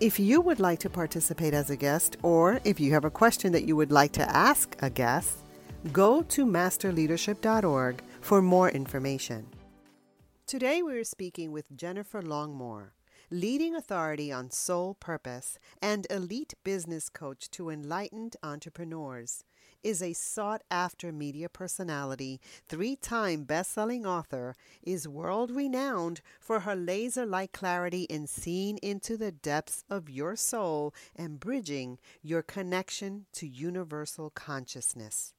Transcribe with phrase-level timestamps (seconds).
[0.00, 3.52] If you would like to participate as a guest, or if you have a question
[3.52, 5.44] that you would like to ask a guest,
[5.92, 9.46] go to masterleadership.org for more information.
[10.46, 12.92] Today we are speaking with Jennifer Longmore,
[13.32, 19.44] leading authority on soul purpose and elite business coach to enlightened entrepreneurs
[19.84, 26.60] is a sought after media personality, three time best selling author, is world renowned for
[26.60, 32.42] her laser like clarity in seeing into the depths of your soul and bridging your
[32.42, 35.32] connection to universal consciousness.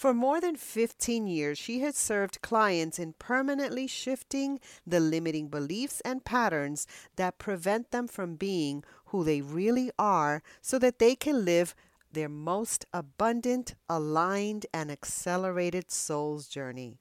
[0.00, 6.00] For more than 15 years, she has served clients in permanently shifting the limiting beliefs
[6.06, 11.44] and patterns that prevent them from being who they really are so that they can
[11.44, 11.74] live
[12.10, 16.96] their most abundant, aligned, and accelerated soul's journey.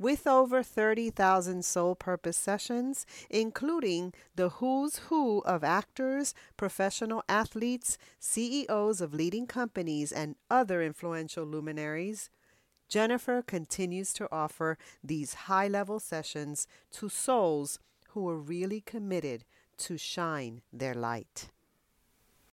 [0.00, 9.02] With over 30,000 soul purpose sessions, including the who's who of actors, professional athletes, CEOs
[9.02, 12.30] of leading companies, and other influential luminaries,
[12.88, 17.78] Jennifer continues to offer these high level sessions to souls
[18.12, 19.44] who are really committed
[19.76, 21.50] to shine their light.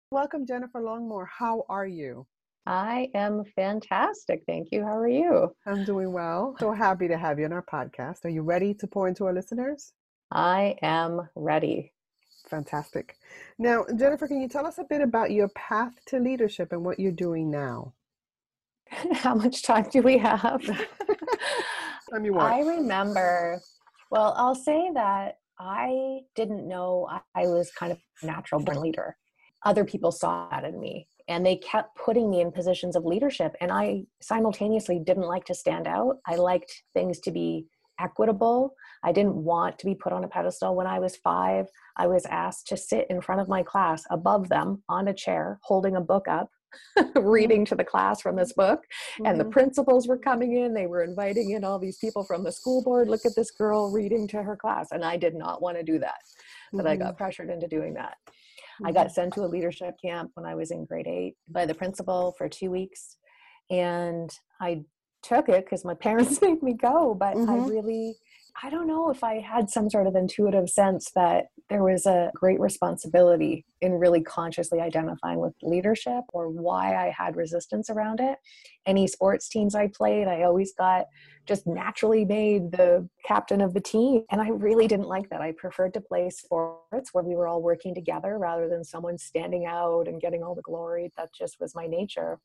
[0.09, 1.27] Welcome, Jennifer Longmore.
[1.27, 2.25] How are you?
[2.66, 4.43] I am fantastic.
[4.48, 4.83] Thank you.
[4.83, 5.53] How are you?
[5.67, 6.55] I'm doing well.
[6.59, 8.26] So happy to have you on our podcast.
[8.26, 9.93] Are you ready to pour into our listeners?
[10.31, 11.93] I am ready.
[12.49, 13.17] Fantastic.
[13.59, 16.99] Now, Jennifer, can you tell us a bit about your path to leadership and what
[16.99, 17.93] you're doing now?
[19.14, 20.61] How much time do we have?
[22.11, 22.52] time you want.
[22.52, 23.61] I remember,
[24.09, 29.15] well, I'll say that I didn't know I was kind of a natural born leader
[29.65, 33.55] other people saw that in me and they kept putting me in positions of leadership
[33.61, 36.17] and i simultaneously didn't like to stand out.
[36.27, 37.67] I liked things to be
[37.99, 38.73] equitable.
[39.03, 40.75] I didn't want to be put on a pedestal.
[40.75, 44.49] When i was five i was asked to sit in front of my class above
[44.49, 46.49] them on a chair holding a book up
[47.15, 49.25] reading to the class from this book mm-hmm.
[49.25, 49.52] and the mm-hmm.
[49.52, 50.73] principals were coming in.
[50.73, 53.08] They were inviting in all these people from the school board.
[53.08, 54.89] Look at this girl reading to her class.
[54.91, 56.19] And i did not want to do that
[56.73, 56.87] but mm-hmm.
[56.87, 58.17] i got pressured into doing that
[58.83, 59.13] I got mm-hmm.
[59.13, 62.49] sent to a leadership camp when I was in grade eight by the principal for
[62.49, 63.17] two weeks.
[63.69, 64.83] And I
[65.23, 67.49] took it because my parents made me go, but mm-hmm.
[67.49, 68.15] I really,
[68.64, 72.32] I don't know if I had some sort of intuitive sense that there was a
[72.33, 78.38] great responsibility in really consciously identifying with leadership or why I had resistance around it.
[78.86, 81.08] Any sports teams I played, I always got
[81.45, 84.23] just naturally made the captain of the team.
[84.32, 85.42] And I really didn't like that.
[85.42, 89.65] I preferred to play sports where we were all working together rather than someone standing
[89.65, 91.11] out and getting all the glory.
[91.17, 92.39] That just was my nature.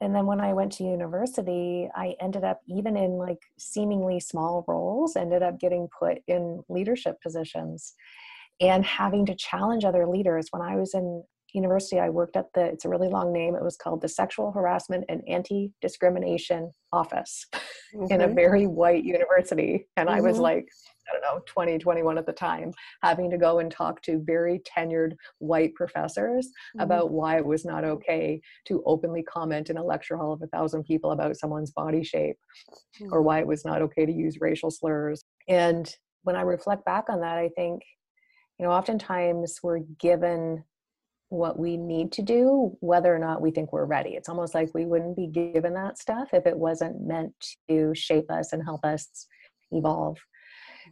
[0.00, 4.64] And then when I went to university, I ended up, even in like seemingly small
[4.68, 7.94] roles, ended up getting put in leadership positions
[8.60, 10.48] and having to challenge other leaders.
[10.50, 11.22] When I was in
[11.54, 14.52] university, I worked at the, it's a really long name, it was called the Sexual
[14.52, 18.06] Harassment and Anti Discrimination Office mm-hmm.
[18.12, 18.34] in a mm-hmm.
[18.34, 19.86] very white university.
[19.96, 20.18] And mm-hmm.
[20.18, 20.42] I was mm-hmm.
[20.42, 20.68] like,
[21.08, 22.72] I don't know, 20, 21 at the time,
[23.02, 26.80] having to go and talk to very tenured white professors mm-hmm.
[26.80, 30.46] about why it was not okay to openly comment in a lecture hall of a
[30.48, 32.36] thousand people about someone's body shape
[33.00, 33.12] mm-hmm.
[33.12, 35.24] or why it was not okay to use racial slurs.
[35.48, 37.82] And when I reflect back on that, I think,
[38.58, 40.64] you know, oftentimes we're given
[41.28, 44.10] what we need to do, whether or not we think we're ready.
[44.10, 47.34] It's almost like we wouldn't be given that stuff if it wasn't meant
[47.68, 49.26] to shape us and help us
[49.72, 50.18] evolve.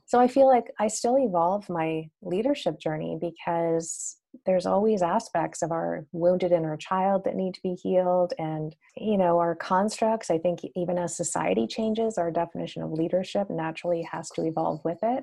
[0.06, 5.70] So I feel like I still evolve my leadership journey because there's always aspects of
[5.70, 10.36] our wounded inner child that need to be healed and you know our constructs i
[10.36, 15.22] think even as society changes our definition of leadership naturally has to evolve with it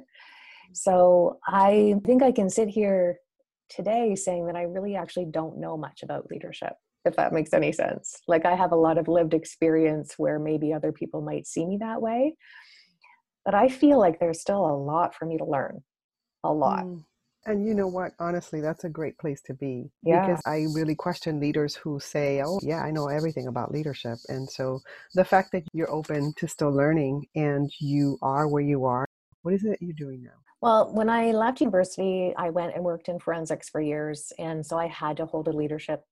[0.71, 3.17] so i think i can sit here
[3.71, 6.74] today saying that I really actually don't know much about leadership,
[7.06, 8.21] if that makes any sense.
[8.27, 11.77] Like I have a lot of lived experience where maybe other people might see me
[11.77, 12.35] that way.
[13.45, 15.81] But I feel like there's still a lot for me to learn.
[16.43, 16.85] A lot.
[16.85, 17.03] Mm.
[17.45, 18.11] And you know what?
[18.19, 19.91] Honestly, that's a great place to be.
[20.03, 20.27] Yeah.
[20.27, 24.19] Because I really question leaders who say, oh, yeah, I know everything about leadership.
[24.27, 24.79] And so
[25.15, 29.05] the fact that you're open to still learning and you are where you are,
[29.41, 30.38] what is it you're doing now?
[30.61, 34.31] Well, when I left university, I went and worked in forensics for years.
[34.38, 36.05] And so I had to hold a leadership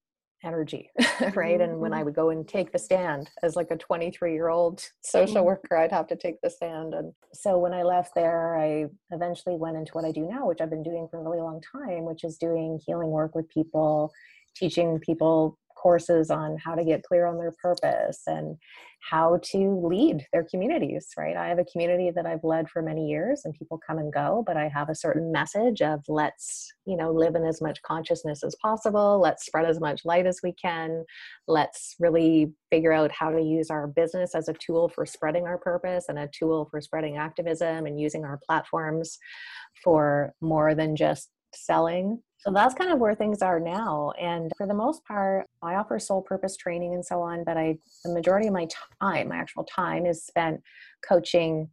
[0.44, 0.90] energy
[1.36, 2.06] right and when i mm-hmm.
[2.06, 5.46] would go and take the stand as like a 23 year old social mm-hmm.
[5.46, 9.56] worker i'd have to take the stand and so when i left there i eventually
[9.56, 12.06] went into what i do now which i've been doing for a really long time
[12.06, 14.12] which is doing healing work with people
[14.56, 18.58] teaching people courses on how to get clear on their purpose and
[19.02, 21.38] how to lead their communities, right?
[21.38, 24.44] I have a community that I've led for many years and people come and go,
[24.46, 28.44] but I have a certain message of let's, you know, live in as much consciousness
[28.44, 29.20] as possible.
[29.22, 31.06] Let's spread as much light as we can.
[31.48, 35.58] Let's really figure out how to use our business as a tool for spreading our
[35.58, 39.18] purpose and a tool for spreading activism and using our platforms
[39.84, 44.14] for more than just selling so that's kind of where things are now.
[44.20, 47.78] And for the most part, I offer soul purpose training and so on, but I
[48.06, 48.68] the majority of my
[49.02, 50.62] time, my actual time is spent
[51.08, 51.70] coaching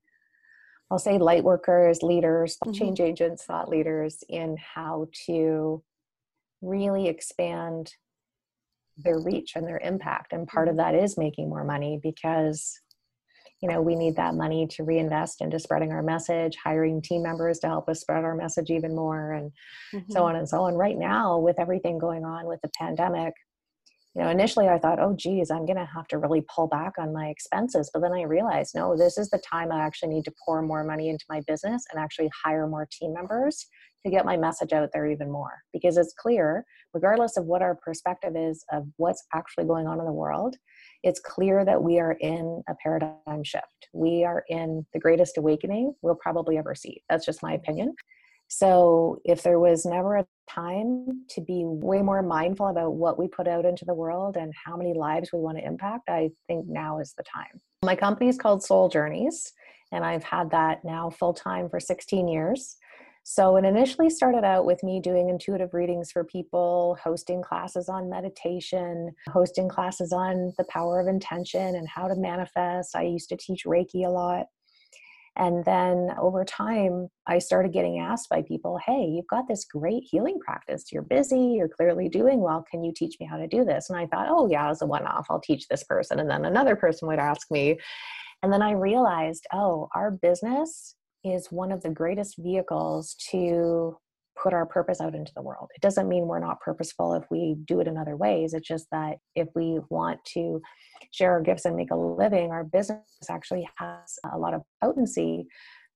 [0.90, 2.72] I'll say light workers, leaders, mm-hmm.
[2.72, 5.82] change agents, thought leaders in how to
[6.62, 7.92] really expand
[8.96, 10.32] their reach and their impact.
[10.32, 10.94] And part of mm-hmm.
[10.94, 12.80] that is making more money because
[13.62, 17.58] you know, we need that money to reinvest into spreading our message, hiring team members
[17.60, 19.50] to help us spread our message even more, and
[19.94, 20.12] mm-hmm.
[20.12, 20.74] so on and so on.
[20.74, 23.32] Right now, with everything going on with the pandemic,
[24.14, 26.94] you know, initially I thought, oh, geez, I'm going to have to really pull back
[26.98, 27.90] on my expenses.
[27.92, 30.84] But then I realized, no, this is the time I actually need to pour more
[30.84, 33.66] money into my business and actually hire more team members
[34.06, 35.52] to get my message out there even more.
[35.72, 36.64] Because it's clear,
[36.94, 40.56] regardless of what our perspective is of what's actually going on in the world,
[41.02, 43.88] it's clear that we are in a paradigm shift.
[43.92, 47.02] We are in the greatest awakening we'll probably ever see.
[47.08, 47.94] That's just my opinion.
[48.48, 53.26] So, if there was never a time to be way more mindful about what we
[53.26, 56.66] put out into the world and how many lives we want to impact, I think
[56.68, 57.60] now is the time.
[57.84, 59.52] My company is called Soul Journeys,
[59.90, 62.76] and I've had that now full time for 16 years.
[63.28, 68.08] So it initially started out with me doing intuitive readings for people, hosting classes on
[68.08, 72.94] meditation, hosting classes on the power of intention and how to manifest.
[72.94, 74.46] I used to teach Reiki a lot.
[75.34, 80.04] And then over time, I started getting asked by people, Hey, you've got this great
[80.08, 80.92] healing practice.
[80.92, 82.64] You're busy, you're clearly doing well.
[82.70, 83.90] Can you teach me how to do this?
[83.90, 86.20] And I thought, Oh, yeah, as a one off, I'll teach this person.
[86.20, 87.76] And then another person would ask me.
[88.44, 90.94] And then I realized, Oh, our business
[91.32, 93.96] is one of the greatest vehicles to
[94.40, 95.68] put our purpose out into the world.
[95.74, 98.52] It doesn't mean we're not purposeful if we do it in other ways.
[98.54, 100.60] It's just that if we want to
[101.10, 103.00] share our gifts and make a living, our business
[103.30, 105.46] actually has a lot of potency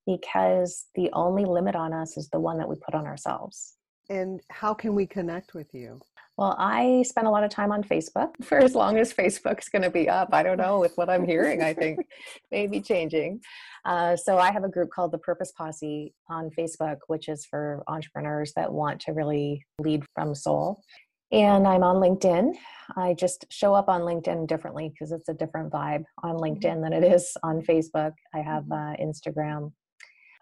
[0.06, 3.76] because the only limit on us is the one that we put on ourselves.
[4.08, 6.00] And how can we connect with you?
[6.40, 9.82] Well, I spend a lot of time on Facebook for as long as Facebook's going
[9.82, 10.30] to be up.
[10.32, 11.62] I don't know with what I'm hearing.
[11.62, 12.00] I think
[12.50, 13.42] maybe changing.
[13.84, 17.84] Uh, so I have a group called the Purpose Posse on Facebook, which is for
[17.88, 20.82] entrepreneurs that want to really lead from soul.
[21.30, 22.54] And I'm on LinkedIn.
[22.96, 26.44] I just show up on LinkedIn differently because it's a different vibe on mm-hmm.
[26.44, 28.12] LinkedIn than it is on Facebook.
[28.34, 28.72] I have mm-hmm.
[28.72, 29.72] uh, Instagram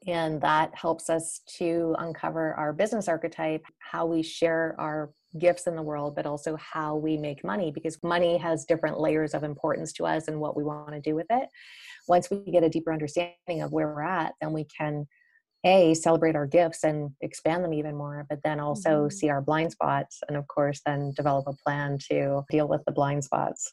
[0.05, 5.75] and that helps us to uncover our business archetype how we share our gifts in
[5.75, 9.93] the world, but also how we make money because money has different layers of importance
[9.93, 11.49] to us and what we want to do with it.
[12.07, 15.05] Once we get a deeper understanding of where we're at, then we can
[15.65, 19.09] a celebrate our gifts and expand them even more but then also mm-hmm.
[19.09, 22.91] see our blind spots and of course then develop a plan to deal with the
[22.91, 23.71] blind spots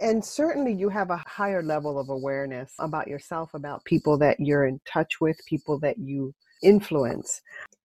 [0.00, 4.66] and certainly you have a higher level of awareness about yourself about people that you're
[4.66, 7.40] in touch with people that you influence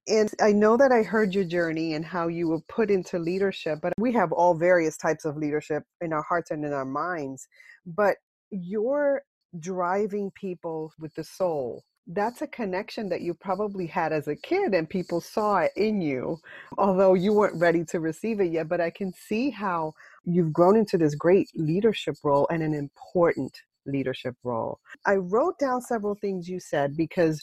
[0.08, 3.80] and I know that I heard your journey and how you were put into leadership,
[3.82, 7.48] but we have all various types of leadership in our hearts and in our minds.
[7.86, 8.18] But
[8.50, 9.24] you're
[9.60, 11.84] driving people with the soul.
[12.06, 16.02] That's a connection that you probably had as a kid, and people saw it in
[16.02, 16.38] you,
[16.78, 18.68] although you weren't ready to receive it yet.
[18.68, 19.94] But I can see how
[20.26, 23.56] you've grown into this great leadership role and an important
[23.86, 24.80] leadership role.
[25.06, 27.42] I wrote down several things you said because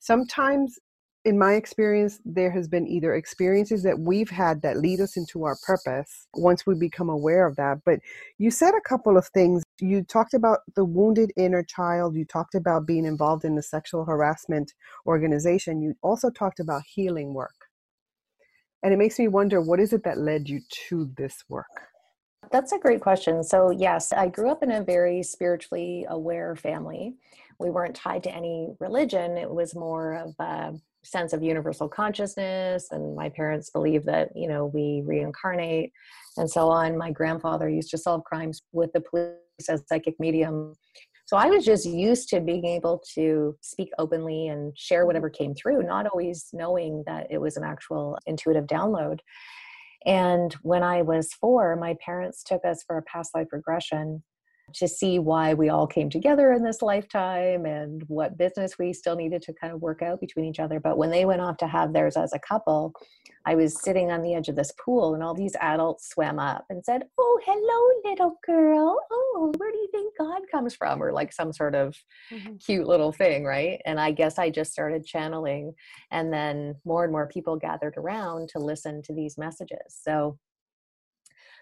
[0.00, 0.78] sometimes
[1.24, 5.44] in my experience, there has been either experiences that we've had that lead us into
[5.44, 7.78] our purpose once we become aware of that.
[7.84, 8.00] But
[8.38, 9.62] you said a couple of things.
[9.80, 12.16] You talked about the wounded inner child.
[12.16, 14.74] You talked about being involved in the sexual harassment
[15.06, 15.80] organization.
[15.80, 17.54] You also talked about healing work.
[18.82, 21.66] And it makes me wonder what is it that led you to this work?
[22.50, 23.44] That's a great question.
[23.44, 27.14] So, yes, I grew up in a very spiritually aware family.
[27.60, 30.72] We weren't tied to any religion, it was more of a
[31.04, 32.88] sense of universal consciousness.
[32.90, 35.92] And my parents believe that, you know, we reincarnate
[36.36, 36.96] and so on.
[36.96, 39.36] My grandfather used to solve crimes with the police
[39.68, 40.74] as psychic medium.
[41.26, 45.06] So I was just used to being able to speak openly and share mm-hmm.
[45.08, 49.20] whatever came through, not always knowing that it was an actual intuitive download.
[50.04, 54.22] And when I was four, my parents took us for a past life regression
[54.74, 59.16] to see why we all came together in this lifetime and what business we still
[59.16, 60.80] needed to kind of work out between each other.
[60.80, 62.92] But when they went off to have theirs as a couple,
[63.44, 66.64] I was sitting on the edge of this pool and all these adults swam up
[66.70, 68.98] and said, Oh, hello, little girl.
[69.10, 71.02] Oh, where do you think God comes from?
[71.02, 71.96] Or like some sort of
[72.30, 72.56] mm-hmm.
[72.56, 73.80] cute little thing, right?
[73.84, 75.74] And I guess I just started channeling.
[76.10, 79.98] And then more and more people gathered around to listen to these messages.
[80.02, 80.38] So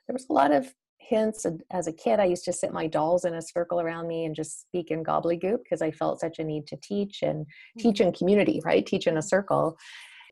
[0.07, 3.25] there was a lot of hints as a kid i used to sit my dolls
[3.25, 6.45] in a circle around me and just speak in gobbledygook because i felt such a
[6.45, 7.47] need to teach and
[7.79, 8.09] teach mm-hmm.
[8.09, 8.87] in community right?
[8.87, 9.77] Teach in a circle.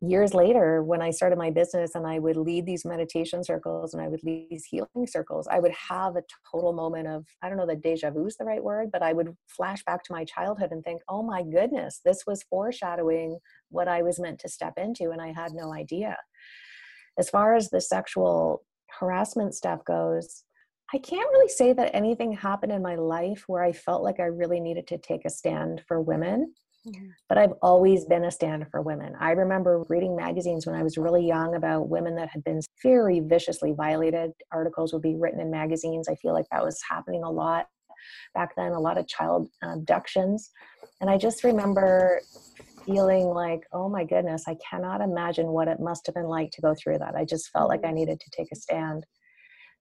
[0.01, 4.01] Years later when i started my business and i would lead these meditation circles and
[4.01, 6.23] i would lead these healing circles i would have a
[6.53, 9.13] total moment of i don't know that deja vu is the right word but i
[9.13, 13.37] would flash back to my childhood and think oh my goodness this was foreshadowing
[13.71, 16.17] what i was meant to step into and i had no idea.
[17.19, 18.63] As far as the sexual
[19.01, 20.45] harassment stuff goes
[20.93, 24.25] I can't really say that anything happened in my life where I felt like I
[24.25, 26.55] really needed to take a stand for women.
[27.29, 29.15] But I've always been a stand for women.
[29.21, 33.21] I remember reading magazines when I was really young about women that had been very
[33.21, 34.31] viciously violated.
[34.53, 36.09] Articles would be written in magazines.
[36.09, 37.67] I feel like that was happening a lot
[38.35, 40.51] back then, a lot of child abductions.
[41.01, 42.23] And I just remember
[42.87, 46.63] feeling like, oh my goodness, I cannot imagine what it must have been like to
[46.63, 47.15] go through that.
[47.15, 47.97] I just felt like I mm-hmm.
[47.97, 49.05] needed to take a stand.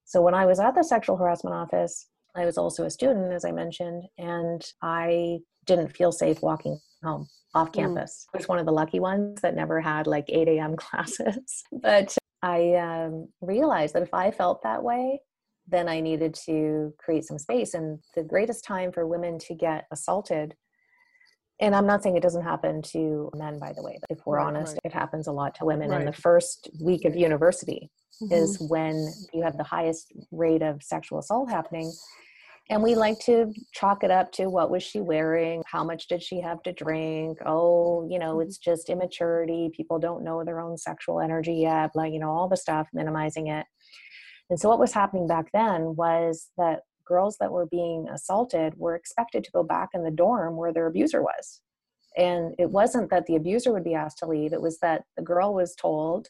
[0.08, 3.44] So when I was at the sexual harassment office, I was also a student, as
[3.44, 7.74] I mentioned, and I didn't feel safe walking home off mm.
[7.74, 8.26] campus.
[8.26, 8.36] Mm.
[8.36, 10.76] I was one of the lucky ones that never had like 8 a.m.
[10.78, 11.62] classes.
[11.74, 15.20] but I um, realized that if I felt that way,
[15.68, 17.74] then I needed to create some space.
[17.74, 20.56] And the greatest time for women to get assaulted,
[21.60, 24.38] and I'm not saying it doesn't happen to men, by the way, but if we're
[24.38, 24.82] right, honest, right.
[24.86, 26.00] it happens a lot to women right.
[26.00, 28.34] in the first week of university mm-hmm.
[28.34, 31.92] is when you have the highest rate of sexual assault happening.
[32.70, 35.64] And we like to chalk it up to what was she wearing?
[35.66, 37.40] How much did she have to drink?
[37.46, 38.48] Oh you know mm-hmm.
[38.48, 39.70] it's just immaturity.
[39.76, 43.48] People don't know their own sexual energy yet like you know all the stuff minimizing
[43.48, 43.66] it.
[44.50, 48.96] And so what was happening back then was that girls that were being assaulted were
[48.96, 51.62] expected to go back in the dorm where their abuser was.
[52.18, 54.54] And it wasn't that the abuser would be asked to leave.
[54.54, 56.28] It was that the girl was told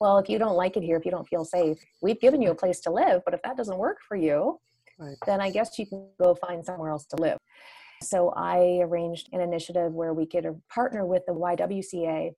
[0.00, 2.50] well, if you don't like it here, if you don't feel safe, we've given you
[2.50, 4.60] a place to live, but if that doesn't work for you,
[4.98, 5.16] right.
[5.26, 7.38] then I guess you can go find somewhere else to live.
[8.02, 12.34] So I arranged an initiative where we could partner with the YWCA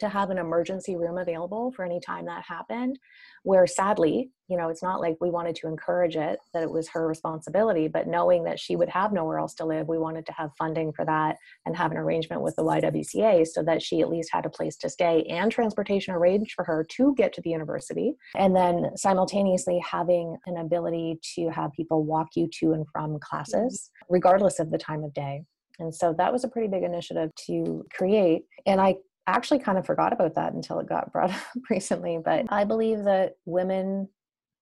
[0.00, 2.98] to have an emergency room available for any time that happened
[3.42, 6.88] where sadly you know it's not like we wanted to encourage it that it was
[6.88, 10.32] her responsibility but knowing that she would have nowhere else to live we wanted to
[10.32, 11.36] have funding for that
[11.66, 14.76] and have an arrangement with the ywca so that she at least had a place
[14.76, 19.78] to stay and transportation arranged for her to get to the university and then simultaneously
[19.78, 24.78] having an ability to have people walk you to and from classes regardless of the
[24.78, 25.42] time of day
[25.78, 28.42] and so that was a pretty big initiative to create.
[28.66, 28.96] And I
[29.28, 32.18] actually kind of forgot about that until it got brought up recently.
[32.24, 34.08] But I believe that women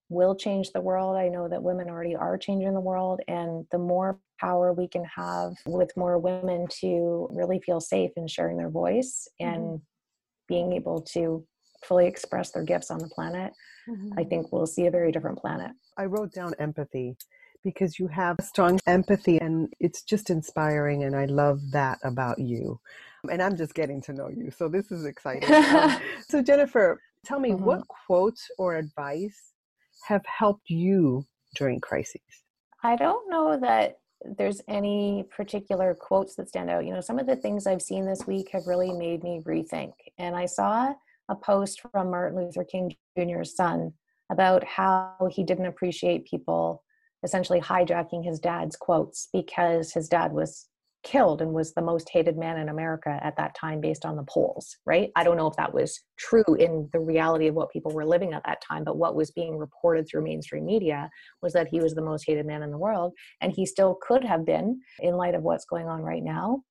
[0.09, 1.17] will change the world.
[1.17, 3.21] I know that women already are changing the world.
[3.29, 8.29] And the more power we can have with more women to really feel safe in
[8.29, 9.77] sharing their voice and mm-hmm.
[10.47, 11.45] being able to
[11.85, 13.53] fully express their gifts on the planet,
[13.89, 14.19] mm-hmm.
[14.19, 15.73] I think we'll see a very different planet.
[15.97, 17.17] I wrote down empathy
[17.65, 21.03] because you have strong empathy and it's just inspiring.
[21.03, 22.79] And I love that about you
[23.31, 24.51] and I'm just getting to know you.
[24.51, 25.53] So this is exciting.
[25.53, 27.65] um, so, Jennifer, tell me mm-hmm.
[27.65, 29.53] what quotes or advice
[30.07, 32.21] have helped you during crises?
[32.83, 33.99] I don't know that
[34.39, 36.85] there's any particular quotes that stand out.
[36.85, 39.93] You know, some of the things I've seen this week have really made me rethink.
[40.19, 40.93] And I saw
[41.29, 43.93] a post from Martin Luther King Jr.'s son
[44.31, 46.83] about how he didn't appreciate people
[47.25, 50.67] essentially hijacking his dad's quotes because his dad was
[51.07, 54.25] killed and was the most hated man in America at that time based on the
[54.25, 55.11] polls, right?
[55.15, 58.33] I don't know if that was true in the reality of what people were living
[58.33, 61.09] at that time, but what was being reported through mainstream media
[61.43, 63.13] was that he was the most hated man in the world.
[63.41, 66.63] And he still could have been in light of what's going on right now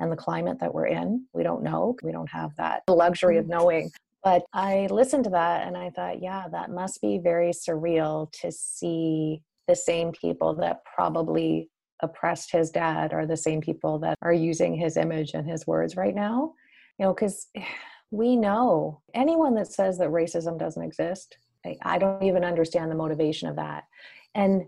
[0.00, 1.26] and the climate that we're in.
[1.32, 1.94] We don't know.
[2.02, 3.50] We don't have that luxury of mm.
[3.50, 3.92] knowing.
[4.24, 8.50] But I listened to that and I thought, yeah, that must be very surreal to
[8.50, 11.70] see the same people that probably
[12.00, 15.96] oppressed his dad are the same people that are using his image and his words
[15.96, 16.54] right now.
[16.98, 17.48] You know, because
[18.10, 21.36] we know anyone that says that racism doesn't exist,
[21.82, 23.84] I don't even understand the motivation of that.
[24.34, 24.66] And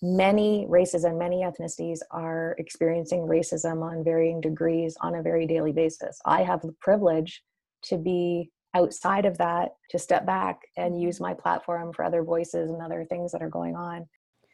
[0.00, 5.72] many races and many ethnicities are experiencing racism on varying degrees on a very daily
[5.72, 6.20] basis.
[6.24, 7.42] I have the privilege
[7.82, 12.70] to be outside of that, to step back and use my platform for other voices
[12.70, 14.06] and other things that are going on.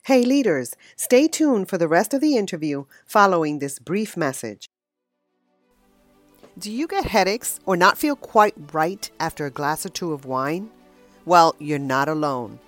[0.06, 4.68] Hey, leaders, stay tuned for the rest of the interview following this brief message.
[6.58, 10.26] Do you get headaches or not feel quite right after a glass or two of
[10.26, 10.68] wine?
[11.25, 12.58] Well, you're not alone.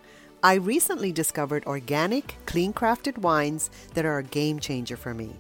[0.42, 5.36] I recently discovered organic, clean crafted wines that are a game changer for me.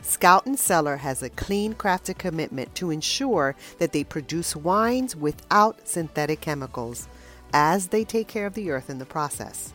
[0.00, 5.86] Scout and Cellar has a clean crafted commitment to ensure that they produce wines without
[5.86, 7.06] synthetic chemicals
[7.52, 9.74] as they take care of the earth in the process.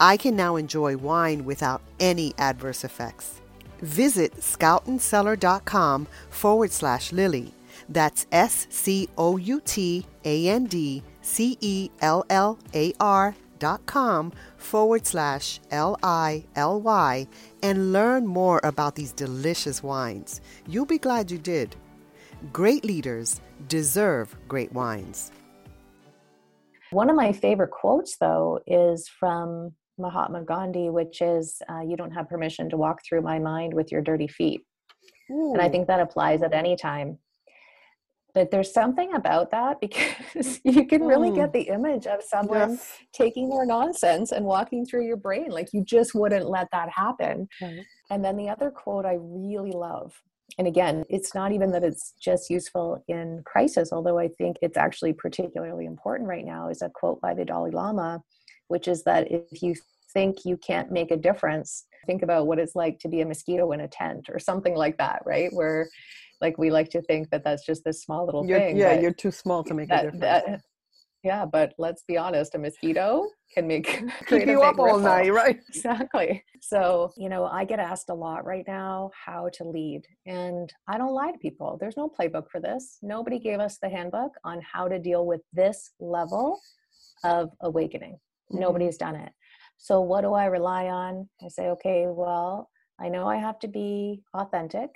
[0.00, 3.40] I can now enjoy wine without any adverse effects.
[3.82, 7.52] Visit scoutandcellar.com forward slash Lily.
[7.88, 13.34] That's S C O U T A N D C E L L A R
[13.58, 17.28] dot com forward slash L I L Y
[17.62, 20.40] and learn more about these delicious wines.
[20.66, 21.76] You'll be glad you did.
[22.52, 25.30] Great leaders deserve great wines.
[26.90, 32.12] One of my favorite quotes, though, is from Mahatma Gandhi, which is uh, you don't
[32.12, 34.62] have permission to walk through my mind with your dirty feet.
[35.30, 35.52] Ooh.
[35.52, 37.18] And I think that applies at any time.
[38.32, 41.36] But there's something about that because you can really mm.
[41.36, 42.98] get the image of someone yes.
[43.12, 45.50] taking their nonsense and walking through your brain.
[45.50, 47.48] Like you just wouldn't let that happen.
[47.60, 47.84] Right.
[48.10, 50.14] And then the other quote I really love
[50.58, 54.76] and again, it's not even that it's just useful in crisis, although I think it's
[54.76, 58.22] actually particularly important right now, is a quote by the Dalai Lama,
[58.70, 59.74] which is that if you
[60.12, 63.72] think you can't make a difference, think about what it's like to be a mosquito
[63.72, 65.52] in a tent or something like that, right?
[65.52, 65.88] Where
[66.40, 68.76] like we like to think that that's just this small little you're, thing.
[68.76, 70.20] Yeah, you're too small to make that, a difference.
[70.20, 70.60] That,
[71.24, 75.60] yeah, but let's be honest, a mosquito can make keep you up all night, right?
[75.68, 76.44] Exactly.
[76.60, 80.96] So, you know, I get asked a lot right now how to lead, and I
[80.96, 81.76] don't lie to people.
[81.80, 82.98] There's no playbook for this.
[83.02, 86.60] Nobody gave us the handbook on how to deal with this level
[87.24, 88.18] of awakening.
[88.52, 88.60] Mm-hmm.
[88.60, 89.32] Nobody's done it.
[89.78, 91.28] So, what do I rely on?
[91.42, 92.68] I say, okay, well,
[93.00, 94.90] I know I have to be authentic.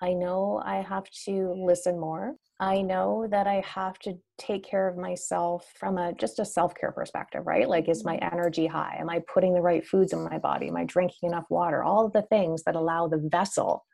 [0.00, 2.34] I know I have to listen more.
[2.60, 6.92] I know that I have to take care of myself from a just a self-care
[6.92, 7.68] perspective, right?
[7.68, 8.34] Like is my mm-hmm.
[8.34, 8.96] energy high?
[8.98, 10.68] Am I putting the right foods in my body?
[10.68, 11.82] Am I drinking enough water?
[11.82, 13.84] All of the things that allow the vessel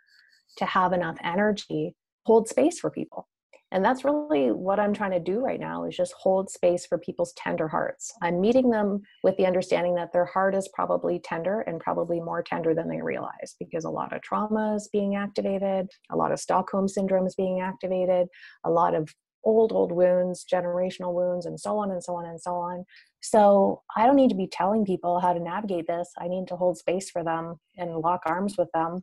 [0.58, 1.94] to have enough energy
[2.26, 3.28] hold space for people
[3.72, 6.98] and that's really what i'm trying to do right now is just hold space for
[6.98, 8.12] people's tender hearts.
[8.22, 12.42] I'm meeting them with the understanding that their heart is probably tender and probably more
[12.42, 16.38] tender than they realize because a lot of trauma is being activated a lot of
[16.38, 18.28] stockholm syndrome is being activated
[18.64, 19.08] a lot of
[19.44, 22.84] old old wounds generational wounds and so on and so on and so on.
[23.22, 26.10] So i don't need to be telling people how to navigate this.
[26.18, 29.02] I need to hold space for them and lock arms with them.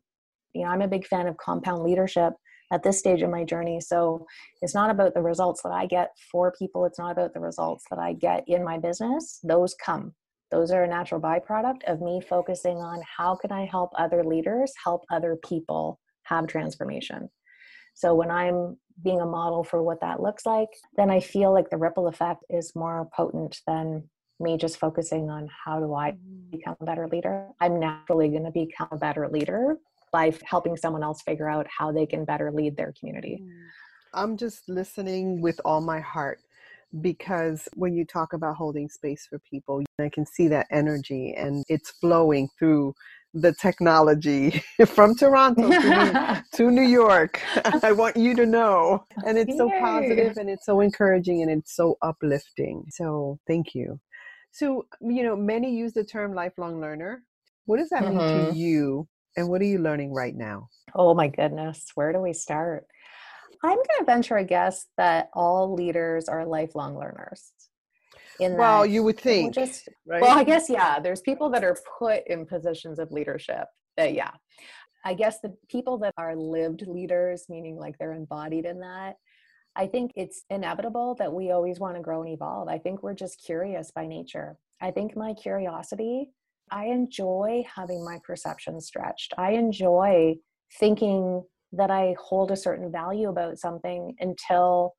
[0.54, 2.34] You know i'm a big fan of compound leadership
[2.72, 3.80] at this stage of my journey.
[3.82, 4.26] So
[4.62, 7.86] it's not about the results that I get for people, it's not about the results
[7.90, 9.40] that I get in my business.
[9.44, 10.14] Those come.
[10.52, 14.74] Those are a natural byproduct of me focusing on how can I help other leaders
[14.84, 17.30] help other people have transformation.
[17.94, 21.70] So when I'm being a model for what that looks like, then I feel like
[21.70, 26.52] the ripple effect is more potent than me just focusing on how do I mm.
[26.52, 27.48] become a better leader.
[27.60, 29.78] I'm naturally going to become a better leader
[30.12, 33.40] by helping someone else figure out how they can better lead their community.
[33.42, 33.50] Mm.
[34.14, 36.40] I'm just listening with all my heart
[37.02, 41.64] because when you talk about holding space for people, I can see that energy and
[41.70, 42.96] it's flowing through
[43.34, 47.40] the technology from Toronto to, to, New York.
[47.84, 49.06] I want you to know.
[49.26, 52.86] And it's so positive and it's so encouraging and it's so uplifting.
[52.90, 54.00] So thank you.
[54.52, 57.24] So, you know, many use the term lifelong learner.
[57.66, 58.18] What does that mm-hmm.
[58.18, 58.58] mean to mm-hmm.
[58.58, 59.08] you
[59.40, 60.68] and what are you learning right now?
[60.94, 62.86] Oh my goodness, where do we start?
[63.64, 67.52] I'm going to venture a guess that all leaders are lifelong learners.
[68.40, 69.54] In well, you would think.
[69.54, 70.22] Just, right?
[70.22, 73.66] Well, I guess, yeah, there's people that are put in positions of leadership
[73.98, 74.32] that, yeah.
[75.04, 79.16] I guess the people that are lived leaders, meaning like they're embodied in that,
[79.76, 82.68] I think it's inevitable that we always want to grow and evolve.
[82.68, 84.58] I think we're just curious by nature.
[84.82, 86.32] I think my curiosity,
[86.72, 89.34] I enjoy having my perception stretched.
[89.38, 90.36] I enjoy
[90.80, 94.96] thinking that I hold a certain value about something until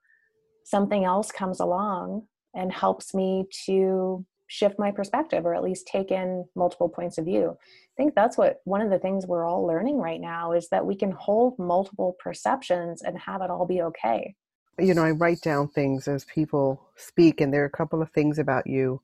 [0.65, 6.11] something else comes along and helps me to shift my perspective or at least take
[6.11, 7.57] in multiple points of view.
[7.61, 10.85] I think that's what one of the things we're all learning right now is that
[10.85, 14.35] we can hold multiple perceptions and have it all be okay.
[14.79, 18.11] You know, I write down things as people speak, and there are a couple of
[18.11, 19.03] things about you.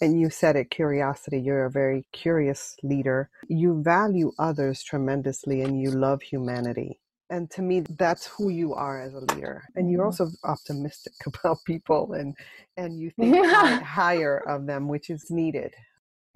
[0.00, 1.40] And you said it curiosity.
[1.40, 3.30] You're a very curious leader.
[3.48, 9.00] You value others tremendously and you love humanity and to me that's who you are
[9.00, 10.22] as a leader and you're mm-hmm.
[10.22, 12.34] also optimistic about people and
[12.76, 13.44] and you think
[13.82, 15.74] higher of them which is needed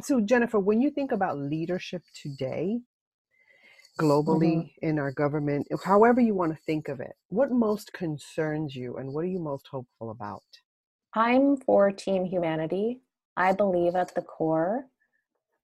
[0.02, 2.78] so jennifer when you think about leadership today
[3.98, 4.86] globally mm-hmm.
[4.86, 9.12] in our government however you want to think of it what most concerns you and
[9.12, 10.42] what are you most hopeful about
[11.14, 13.00] i'm for team humanity
[13.40, 14.84] i believe at the core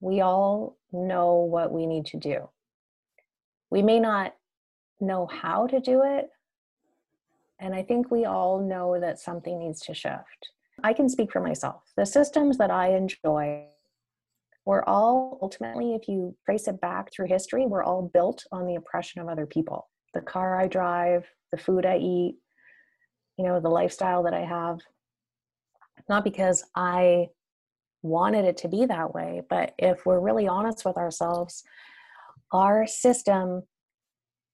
[0.00, 2.48] we all know what we need to do
[3.70, 4.34] we may not
[5.00, 6.28] know how to do it.
[7.60, 10.50] And I think we all know that something needs to shift.
[10.84, 11.82] I can speak for myself.
[11.96, 13.64] The systems that I enjoy
[14.66, 18.74] were all ultimately, if you trace it back through history, were all built on the
[18.74, 19.88] oppression of other people.
[20.12, 22.36] The car I drive, the food I eat,
[23.38, 24.80] you know, the lifestyle that I have.
[26.08, 27.28] Not because I
[28.06, 31.62] wanted it to be that way, but if we're really honest with ourselves,
[32.52, 33.62] our system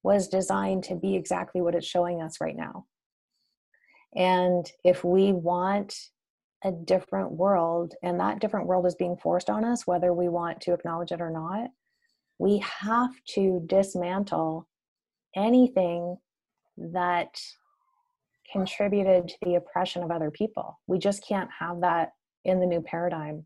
[0.03, 2.85] was designed to be exactly what it's showing us right now.
[4.15, 5.95] And if we want
[6.63, 10.61] a different world, and that different world is being forced on us, whether we want
[10.61, 11.69] to acknowledge it or not,
[12.39, 14.67] we have to dismantle
[15.35, 16.17] anything
[16.77, 17.39] that
[18.51, 20.79] contributed to the oppression of other people.
[20.87, 22.13] We just can't have that
[22.45, 23.45] in the new paradigm.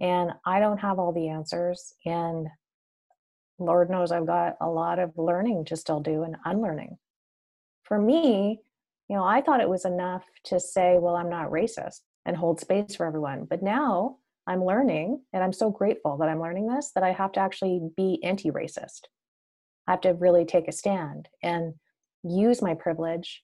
[0.00, 1.94] And I don't have all the answers.
[2.06, 2.48] And
[3.58, 6.98] Lord knows I've got a lot of learning to still do and unlearning.
[7.82, 8.60] For me,
[9.08, 12.60] you know, I thought it was enough to say, well, I'm not racist and hold
[12.60, 13.46] space for everyone.
[13.48, 17.32] But now I'm learning, and I'm so grateful that I'm learning this, that I have
[17.32, 19.02] to actually be anti racist.
[19.86, 21.74] I have to really take a stand and
[22.22, 23.42] use my privilege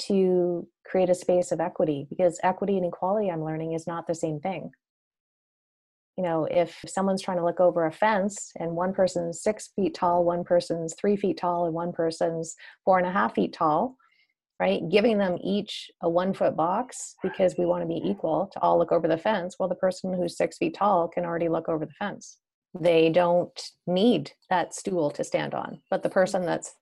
[0.00, 4.14] to create a space of equity because equity and equality, I'm learning, is not the
[4.14, 4.70] same thing
[6.16, 9.94] you know, if someone's trying to look over a fence and one person's six feet
[9.94, 13.96] tall, one person's three feet tall, and one person's four and a half feet tall,
[14.60, 14.82] right?
[14.90, 18.78] Giving them each a one foot box because we want to be equal to all
[18.78, 19.56] look over the fence.
[19.58, 22.38] Well, the person who's six feet tall can already look over the fence.
[22.78, 26.74] They don't need that stool to stand on, but the person that's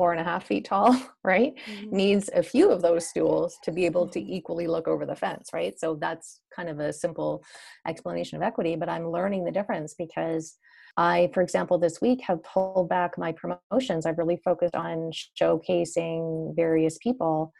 [0.00, 1.94] four and a half feet tall, right, mm-hmm.
[1.94, 4.32] needs a few of those stools to be able to mm-hmm.
[4.32, 5.78] equally look over the fence, right?
[5.78, 7.44] So that's kind of a simple
[7.86, 10.56] explanation of equity, but I'm learning the difference because
[10.96, 14.06] I, for example, this week have pulled back my promotions.
[14.06, 17.52] I've really focused on showcasing various people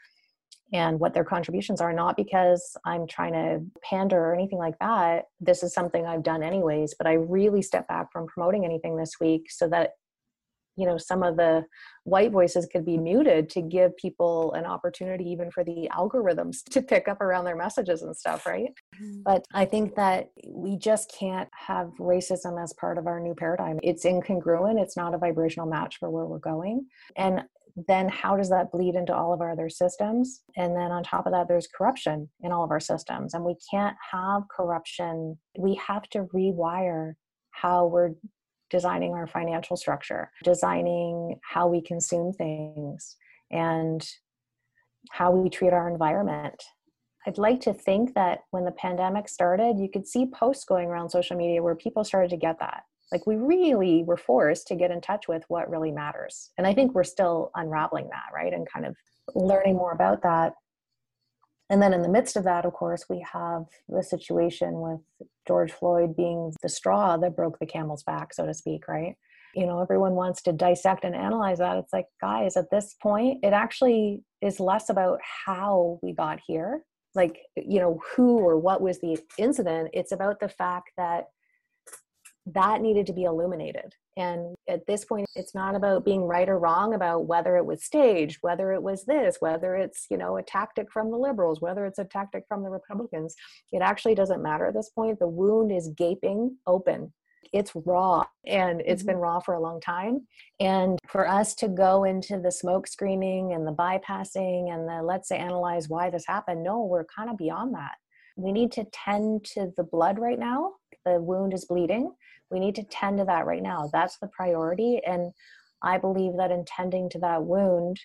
[0.73, 5.25] and what their contributions are, not because I'm trying to pander or anything like that.
[5.41, 9.13] This is something I've done anyways, but I really stepped back from promoting anything this
[9.21, 9.91] week so that
[10.77, 11.65] you know some of the
[12.05, 16.83] white voices could be muted to give people an opportunity even for the algorithms to
[16.83, 18.73] pick up around their messages and stuff right?
[19.01, 19.23] Mm-hmm.
[19.25, 23.79] but i think that we just can't have racism as part of our new paradigm.
[23.83, 26.87] It's incongruent it's not a vibrational match for where we're going.
[27.17, 27.43] And
[27.89, 30.43] then how does that bleed into all of our other systems?
[30.57, 33.35] And then on top of that there's corruption in all of our systems.
[33.35, 35.39] And we can't have corruption.
[35.59, 37.13] We have to rewire
[37.53, 38.11] how we're
[38.71, 43.17] designing our financial structure, designing how we consume things,
[43.51, 44.09] and
[45.11, 46.63] how we treat our environment.
[47.27, 51.11] I'd like to think that when the pandemic started, you could see posts going around
[51.11, 52.85] social media where people started to get that.
[53.13, 56.51] Like we really were forced to get in touch with what really matters.
[56.57, 58.53] And I think we're still unraveling that, right?
[58.53, 58.97] And kind of
[59.35, 60.55] learning more about that
[61.71, 65.01] and then in the midst of that, of course, we have the situation with
[65.47, 69.15] George Floyd being the straw that broke the camel's back, so to speak, right?
[69.55, 71.77] You know, everyone wants to dissect and analyze that.
[71.77, 76.85] It's like, guys, at this point, it actually is less about how we got here,
[77.15, 79.91] like, you know, who or what was the incident.
[79.93, 81.29] It's about the fact that
[82.47, 83.95] that needed to be illuminated.
[84.21, 87.85] And at this point, it's not about being right or wrong about whether it was
[87.91, 91.87] staged, whether it was this, whether it's, you know, a tactic from the liberals, whether
[91.87, 93.35] it's a tactic from the Republicans.
[93.73, 95.19] It actually doesn't matter at this point.
[95.19, 97.13] The wound is gaping open.
[97.53, 99.13] it's raw and it's mm-hmm.
[99.13, 100.27] been raw for a long time.
[100.61, 105.29] And for us to go into the smoke screening and the bypassing and the let's
[105.29, 107.95] say analyze why this happened, no, we're kind of beyond that.
[108.37, 110.73] We need to tend to the blood right now.
[111.05, 112.13] The wound is bleeding.
[112.51, 113.89] We need to tend to that right now.
[113.93, 115.01] That's the priority.
[115.07, 115.33] And
[115.83, 118.01] I believe that in tending to that wound,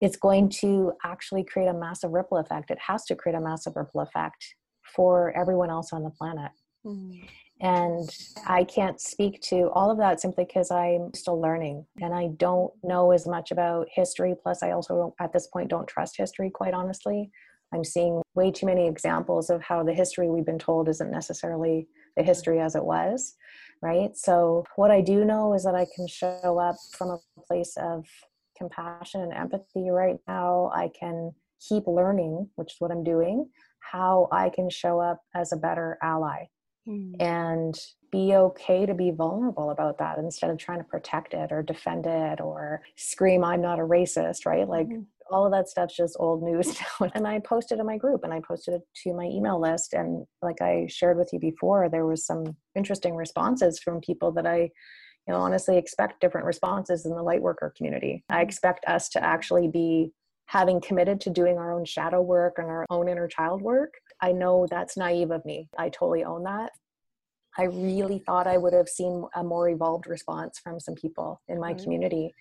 [0.00, 2.70] it's going to actually create a massive ripple effect.
[2.70, 4.54] It has to create a massive ripple effect
[4.94, 6.52] for everyone else on the planet.
[6.86, 7.28] Mm.
[7.60, 8.08] And
[8.46, 12.72] I can't speak to all of that simply because I'm still learning and I don't
[12.84, 14.34] know as much about history.
[14.40, 17.30] Plus, I also, at this point, don't trust history, quite honestly.
[17.74, 21.88] I'm seeing way too many examples of how the history we've been told isn't necessarily
[22.18, 23.34] the history as it was,
[23.80, 24.14] right?
[24.14, 28.04] So, what I do know is that I can show up from a place of
[28.58, 30.70] compassion and empathy right now.
[30.74, 31.32] I can
[31.66, 33.48] keep learning, which is what I'm doing,
[33.80, 36.46] how I can show up as a better ally
[36.86, 37.14] mm.
[37.20, 37.74] and
[38.10, 42.06] be okay to be vulnerable about that instead of trying to protect it or defend
[42.06, 44.68] it or scream, I'm not a racist, right?
[44.68, 47.10] Like, mm all of that stuff's just old news now.
[47.14, 49.92] And I posted in my group and I posted it to my email list.
[49.92, 54.46] And like I shared with you before, there was some interesting responses from people that
[54.46, 54.70] I
[55.28, 58.48] you know honestly expect different responses in the light worker community i mm-hmm.
[58.48, 60.10] expect us to actually be
[60.46, 64.32] having committed to doing our own shadow work and our own inner child work i
[64.32, 66.70] know that's naive of me i totally own that
[67.58, 71.60] i really thought i would have seen a more evolved response from some people in
[71.60, 71.82] my mm-hmm.
[71.82, 72.34] community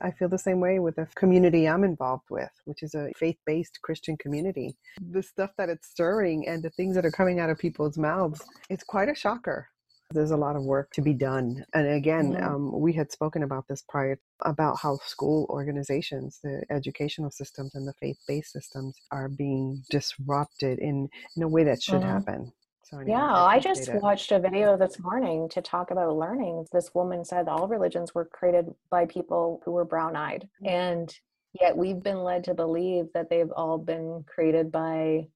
[0.00, 3.38] I feel the same way with the community I'm involved with, which is a faith
[3.46, 4.76] based Christian community.
[5.10, 8.42] The stuff that it's stirring and the things that are coming out of people's mouths,
[8.68, 9.68] it's quite a shocker.
[10.10, 11.64] There's a lot of work to be done.
[11.74, 12.44] And again, mm-hmm.
[12.44, 17.88] um, we had spoken about this prior about how school organizations, the educational systems, and
[17.88, 22.10] the faith based systems are being disrupted in, in a way that should mm-hmm.
[22.10, 22.52] happen.
[22.94, 26.66] So anyway, yeah, I, I just watched a video this morning to talk about learning.
[26.72, 30.48] This woman said all religions were created by people who were brown eyed.
[30.64, 30.74] Mm-hmm.
[30.74, 31.18] And
[31.60, 35.26] yet we've been led to believe that they've all been created by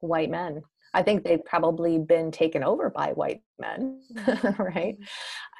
[0.00, 0.62] white men
[0.94, 4.00] I think they've probably been taken over by white men,
[4.58, 4.94] right?
[4.98, 5.02] Mm-hmm.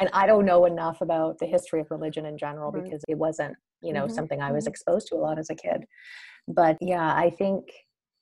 [0.01, 2.85] And I don't know enough about the history of religion in general right.
[2.85, 4.15] because it wasn't, you know, mm-hmm.
[4.15, 4.71] something I was mm-hmm.
[4.71, 5.85] exposed to a lot as a kid.
[6.47, 7.65] But yeah, I think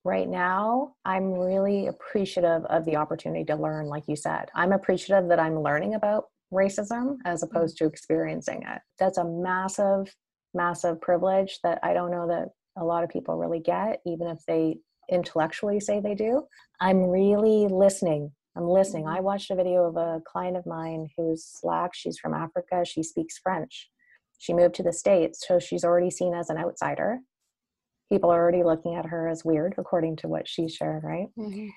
[0.06, 4.48] right now I'm really appreciative of the opportunity to learn, like you said.
[4.54, 7.56] I'm appreciative that I'm learning about racism as mm-hmm.
[7.56, 8.80] opposed to experiencing it.
[8.98, 10.14] That's a massive,
[10.54, 14.38] massive privilege that I don't know that a lot of people really get, even if
[14.46, 14.78] they
[15.10, 16.44] intellectually say they do.
[16.80, 18.30] I'm really listening.
[18.56, 19.06] I'm listening.
[19.06, 19.24] I mm-hmm.
[19.24, 21.90] watched a video of a client of mine who's black.
[21.94, 22.84] She's from Africa.
[22.84, 23.90] She speaks French.
[24.38, 27.20] She moved to the States, so she's already seen as an outsider.
[28.10, 31.28] People are already looking at her as weird, according to what she shared, right?
[31.38, 31.68] Mm-hmm.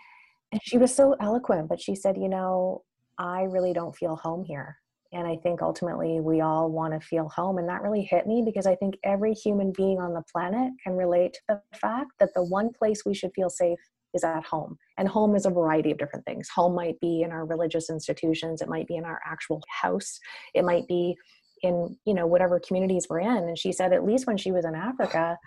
[0.51, 2.83] And she was so eloquent, but she said, You know,
[3.17, 4.77] I really don't feel home here.
[5.11, 7.57] And I think ultimately we all want to feel home.
[7.57, 10.93] And that really hit me because I think every human being on the planet can
[10.93, 11.39] relate to
[11.71, 13.79] the fact that the one place we should feel safe
[14.13, 14.77] is at home.
[14.97, 16.49] And home is a variety of different things.
[16.49, 20.19] Home might be in our religious institutions, it might be in our actual house,
[20.53, 21.15] it might be
[21.61, 23.27] in, you know, whatever communities we're in.
[23.27, 25.37] And she said, at least when she was in Africa,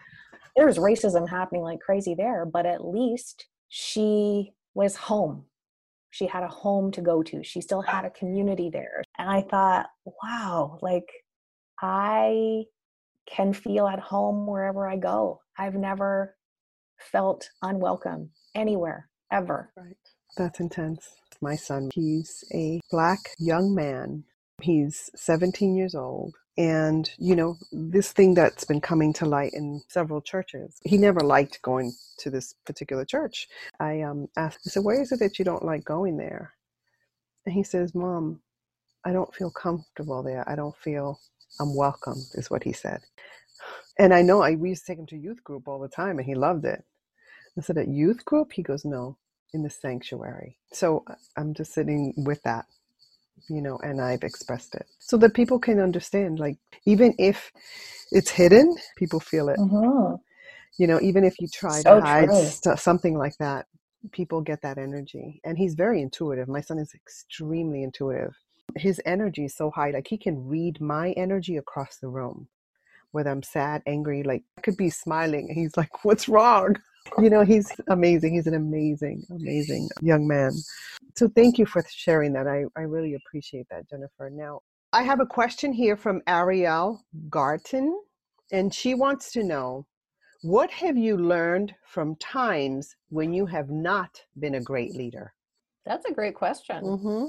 [0.57, 5.45] there was racism happening like crazy there, but at least she was home.
[6.11, 7.43] She had a home to go to.
[7.43, 9.03] She still had a community there.
[9.19, 11.09] And i thought wow like
[11.81, 12.65] i
[13.27, 15.41] can feel at home wherever i go.
[15.59, 16.37] I've never
[16.99, 19.73] felt unwelcome anywhere ever.
[19.77, 19.97] Right.
[20.37, 21.09] That's intense.
[21.41, 24.25] My son he's a black young man.
[24.61, 29.83] He's 17 years old and you know this thing that's been coming to light in
[29.88, 33.49] several churches he never liked going to this particular church.
[33.81, 36.55] I um asked i said why is it that you don't like going there?
[37.47, 38.41] And he says mom
[39.05, 40.49] i don't feel comfortable there.
[40.49, 41.21] I don't feel
[41.61, 43.01] i'm welcome is what he said.
[43.99, 46.19] And i know i we used to take him to youth group all the time
[46.19, 46.85] and he loved it.
[47.59, 48.53] I said at youth group?
[48.55, 49.19] He goes no
[49.55, 50.59] in the sanctuary.
[50.73, 51.05] So
[51.37, 52.67] i'm just sitting with that
[53.49, 56.38] you know, and I've expressed it so that people can understand.
[56.38, 57.51] Like, even if
[58.11, 59.59] it's hidden, people feel it.
[59.59, 60.16] Mm-hmm.
[60.79, 63.66] You know, even if you try so to hide st- something like that,
[64.12, 65.40] people get that energy.
[65.45, 66.49] And he's very intuitive.
[66.49, 68.35] My son is extremely intuitive.
[68.77, 72.49] His energy is so high, like he can read my energy across the room.
[73.11, 75.51] Whether I'm sad, angry, like I could be smiling.
[75.55, 76.77] He's like, What's wrong?
[77.19, 78.35] You know, he's amazing.
[78.35, 80.53] He's an amazing, amazing young man.
[81.15, 82.47] So thank you for sharing that.
[82.47, 84.31] I, I really appreciate that, Jennifer.
[84.31, 84.61] Now,
[84.93, 88.01] I have a question here from Ariel Garten,
[88.51, 89.87] and she wants to know
[90.43, 95.33] what have you learned from times when you have not been a great leader?
[95.87, 96.83] That's a great question.
[96.83, 97.27] Mm-hmm.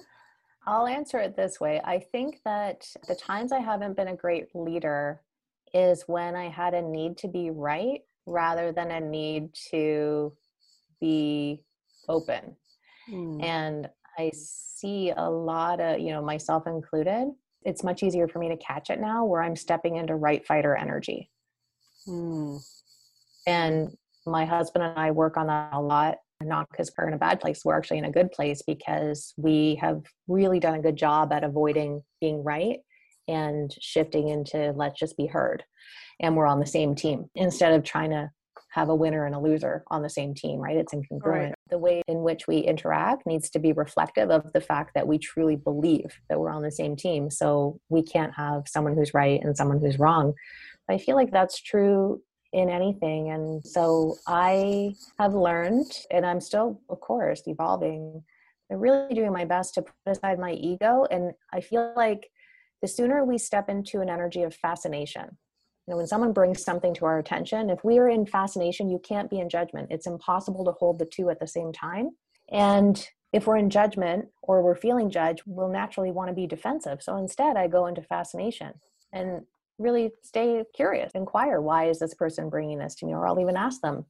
[0.66, 1.82] I'll answer it this way.
[1.84, 5.22] I think that the times I haven't been a great leader
[5.74, 10.34] is when I had a need to be right rather than a need to
[11.00, 11.64] be
[12.08, 12.56] open.
[13.10, 13.44] Mm.
[13.44, 17.32] And I see a lot of, you know, myself included,
[17.64, 20.76] it's much easier for me to catch it now where I'm stepping into right fighter
[20.76, 21.30] energy.
[22.08, 22.62] Mm.
[23.48, 23.90] And
[24.26, 27.40] my husband and I work on that a lot not because we're in a bad
[27.40, 31.32] place we're actually in a good place because we have really done a good job
[31.32, 32.80] at avoiding being right
[33.28, 35.64] and shifting into let's just be heard
[36.20, 38.30] and we're on the same team instead of trying to
[38.72, 41.56] have a winner and a loser on the same team right it's incongruent right.
[41.70, 45.18] the way in which we interact needs to be reflective of the fact that we
[45.18, 49.42] truly believe that we're on the same team so we can't have someone who's right
[49.44, 50.34] and someone who's wrong
[50.90, 52.20] i feel like that's true
[52.54, 53.32] in anything.
[53.32, 58.24] And so I have learned, and I'm still, of course, evolving.
[58.72, 61.06] I'm really doing my best to put aside my ego.
[61.12, 62.30] And I feel like
[62.84, 65.24] the sooner we step into an energy of fascination,
[65.88, 69.00] you know, when someone brings something to our attention, if we are in fascination, you
[69.00, 69.88] can't be in judgment.
[69.89, 72.10] It's impossible to hold the two at the same time.
[72.52, 77.02] And if we're in judgment or we're feeling judged, we'll naturally want to be defensive.
[77.02, 78.74] So instead, I go into fascination.
[79.13, 79.43] And
[79.80, 83.13] really stay curious, inquire, why is this person bringing this to me?
[83.13, 84.06] Or I'll even ask them,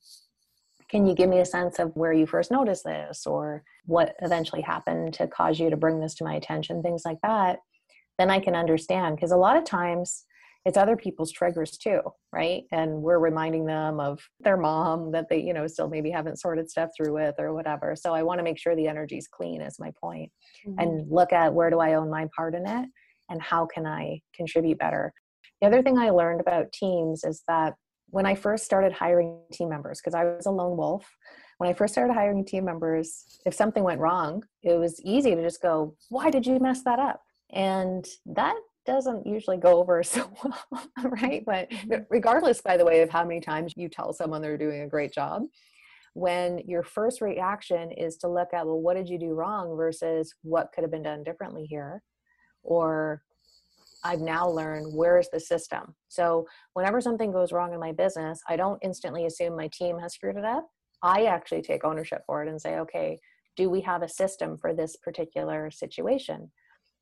[0.89, 4.63] can you give me a sense of where you first noticed this or what eventually
[4.63, 7.59] happened to cause you to bring this to my attention, things like that.
[8.19, 10.25] Then I can understand because a lot of times
[10.65, 11.99] it's other people's triggers too,
[12.31, 12.63] right?
[12.71, 16.69] And we're reminding them of their mom that they, you know, still maybe haven't sorted
[16.69, 17.95] stuff through with or whatever.
[17.97, 20.31] So I want to make sure the energy's clean, is my point.
[20.65, 20.79] Mm-hmm.
[20.79, 22.89] And look at where do I own my part in it
[23.29, 25.11] and how can I contribute better.
[25.59, 27.73] The other thing I learned about teams is that
[28.07, 31.09] when I first started hiring team members, because I was a lone wolf,
[31.57, 35.41] when I first started hiring team members, if something went wrong, it was easy to
[35.41, 37.21] just go, Why did you mess that up?
[37.53, 41.43] And that doesn't usually go over so well, right?
[41.45, 42.03] But mm-hmm.
[42.09, 45.13] regardless, by the way, of how many times you tell someone they're doing a great
[45.13, 45.43] job,
[46.15, 50.33] when your first reaction is to look at, well, what did you do wrong versus
[50.43, 52.03] what could have been done differently here?
[52.61, 53.23] Or
[54.03, 55.95] I've now learned where is the system.
[56.09, 60.13] So whenever something goes wrong in my business, I don't instantly assume my team has
[60.13, 60.67] screwed it up.
[61.01, 63.19] I actually take ownership for it and say, okay,
[63.55, 66.51] do we have a system for this particular situation?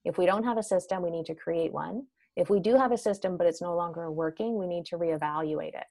[0.06, 2.06] If we don't have a system, we need to create one.
[2.36, 5.76] If we do have a system, but it's no longer working, we need to reevaluate
[5.76, 5.86] it.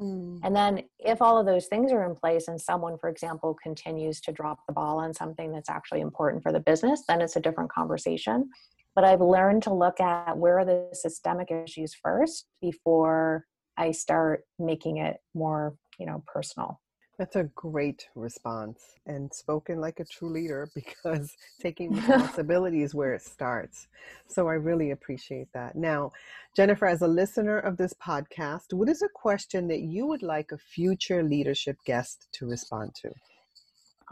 [0.00, 0.40] Mm.
[0.42, 4.20] And then, if all of those things are in place and someone, for example, continues
[4.22, 7.40] to drop the ball on something that's actually important for the business, then it's a
[7.40, 8.48] different conversation
[8.94, 13.44] but I've learned to look at where are the systemic issues first before
[13.76, 16.80] I start making it more, you know, personal.
[17.18, 23.14] That's a great response and spoken like a true leader because taking responsibility is where
[23.14, 23.86] it starts.
[24.26, 25.76] So I really appreciate that.
[25.76, 26.12] Now,
[26.56, 30.50] Jennifer, as a listener of this podcast, what is a question that you would like
[30.52, 33.10] a future leadership guest to respond to?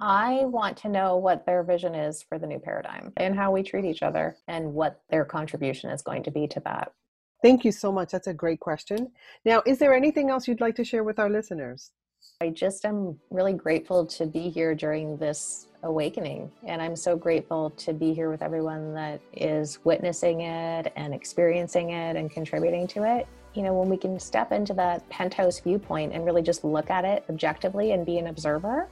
[0.01, 3.62] I want to know what their vision is for the new paradigm and how we
[3.62, 6.93] treat each other and what their contribution is going to be to that.
[7.43, 8.12] Thank you so much.
[8.12, 9.11] That's a great question.
[9.45, 11.91] Now, is there anything else you'd like to share with our listeners?
[12.40, 16.50] I just am really grateful to be here during this awakening.
[16.64, 21.90] And I'm so grateful to be here with everyone that is witnessing it and experiencing
[21.90, 23.28] it and contributing to it.
[23.54, 27.04] You know, when we can step into that penthouse viewpoint and really just look at
[27.04, 28.88] it objectively and be an observer,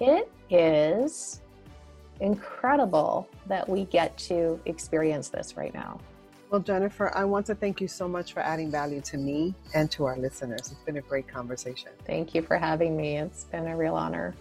[0.00, 1.40] it is
[2.20, 5.98] incredible that we get to experience this right now.
[6.52, 9.90] Well, Jennifer, I want to thank you so much for adding value to me and
[9.92, 10.70] to our listeners.
[10.70, 11.92] It's been a great conversation.
[12.06, 13.16] Thank you for having me.
[13.16, 14.34] It's been a real honor.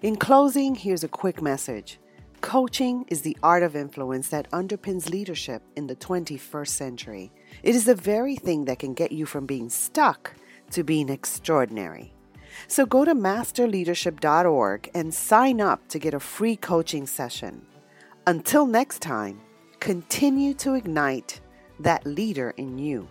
[0.00, 1.98] In closing, here's a quick message
[2.40, 7.32] Coaching is the art of influence that underpins leadership in the 21st century.
[7.64, 10.34] It is the very thing that can get you from being stuck
[10.70, 12.12] to being extraordinary.
[12.68, 17.66] So go to masterleadership.org and sign up to get a free coaching session.
[18.24, 19.40] Until next time,
[19.84, 21.42] continue to ignite
[21.78, 23.06] that leader in you.